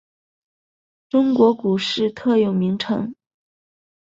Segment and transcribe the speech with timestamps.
[1.09, 3.13] 中国股市特有名称。